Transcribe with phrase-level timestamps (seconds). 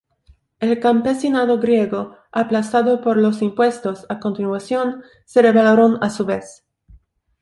[0.59, 6.65] El campesinado griego, aplastado por los impuestos, a continuación, se rebelaron a su vez.